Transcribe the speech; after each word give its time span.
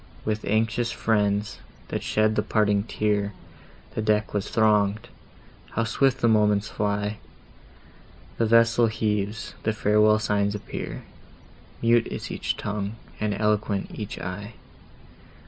With 0.25 0.43
anxious 0.45 0.91
friends, 0.91 1.59
that 1.89 2.01
shed 2.01 2.35
the 2.35 2.41
parting 2.41 2.85
tear, 2.85 3.33
The 3.93 4.01
deck 4.01 4.33
was 4.33 4.49
throng'd—how 4.49 5.83
swift 5.83 6.21
the 6.21 6.27
moments 6.27 6.69
fly! 6.69 7.19
The 8.39 8.47
vessel 8.47 8.87
heaves, 8.87 9.53
the 9.61 9.73
farewell 9.73 10.17
signs 10.17 10.55
appear; 10.55 11.03
Mute 11.83 12.07
is 12.07 12.31
each 12.31 12.57
tongue, 12.57 12.95
and 13.19 13.35
eloquent 13.35 13.91
each 13.93 14.17
eye! 14.17 14.55